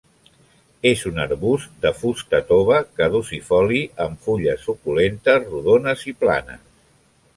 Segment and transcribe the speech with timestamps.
[0.91, 6.65] És un arbust de fusta tova, caducifoli amb fulles suculentes rodones i planes.